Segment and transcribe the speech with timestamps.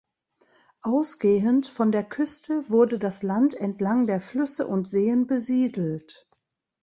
[0.81, 6.27] Ausgehend von der Küste wurde das Land entlang der Flüsse und Seen besiedelt.